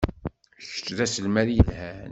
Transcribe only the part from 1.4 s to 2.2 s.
yelhan.